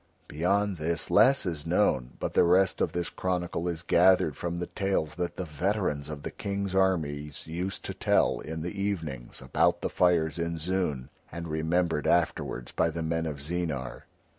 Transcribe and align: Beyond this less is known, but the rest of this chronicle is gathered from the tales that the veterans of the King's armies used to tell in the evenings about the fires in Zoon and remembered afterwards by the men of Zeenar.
Beyond 0.27 0.77
this 0.77 1.11
less 1.11 1.45
is 1.45 1.63
known, 1.63 2.13
but 2.19 2.33
the 2.33 2.43
rest 2.43 2.81
of 2.81 2.91
this 2.91 3.07
chronicle 3.11 3.67
is 3.67 3.83
gathered 3.83 4.35
from 4.35 4.57
the 4.57 4.65
tales 4.65 5.13
that 5.13 5.35
the 5.37 5.43
veterans 5.45 6.09
of 6.09 6.23
the 6.23 6.31
King's 6.31 6.73
armies 6.73 7.45
used 7.45 7.85
to 7.85 7.93
tell 7.93 8.39
in 8.39 8.63
the 8.63 8.73
evenings 8.81 9.43
about 9.43 9.81
the 9.81 9.91
fires 9.91 10.39
in 10.39 10.57
Zoon 10.57 11.11
and 11.31 11.47
remembered 11.47 12.07
afterwards 12.07 12.71
by 12.71 12.89
the 12.89 13.03
men 13.03 13.27
of 13.27 13.39
Zeenar. 13.39 14.05